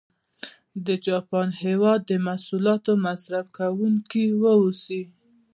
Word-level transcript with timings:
د 0.85 0.87
جاپان 1.07 1.49
هېواد 1.63 1.99
د 2.05 2.11
محصولاتو 2.27 2.91
مصرف 3.05 3.45
کوونکي 3.59 4.25
و 4.41 4.43
اوسي. 4.61 5.01